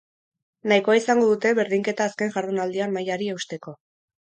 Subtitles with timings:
[0.71, 3.79] Nahikoa izango dute berdinketa azken jardunaldian mailari eusteko.